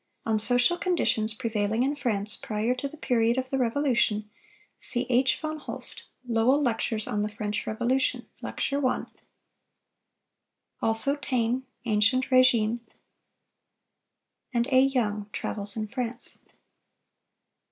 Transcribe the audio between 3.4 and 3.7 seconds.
the